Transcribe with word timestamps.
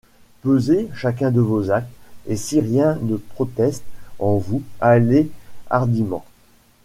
Pesez 0.41 0.89
chacun 0.95 1.29
de 1.29 1.41
vos 1.41 1.69
actes, 1.69 1.87
et 2.25 2.35
si 2.35 2.59
rien 2.59 2.97
ne 3.03 3.17
proteste 3.17 3.83
en 4.17 4.37
vous, 4.37 4.63
allez 4.79 5.29
hardiment… 5.69 6.25